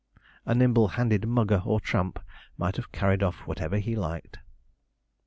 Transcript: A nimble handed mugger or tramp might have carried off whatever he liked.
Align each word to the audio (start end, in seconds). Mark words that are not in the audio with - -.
A 0.47 0.55
nimble 0.55 0.87
handed 0.87 1.27
mugger 1.27 1.61
or 1.63 1.79
tramp 1.79 2.19
might 2.57 2.75
have 2.77 2.91
carried 2.91 3.21
off 3.21 3.45
whatever 3.45 3.77
he 3.77 3.95
liked. 3.95 4.39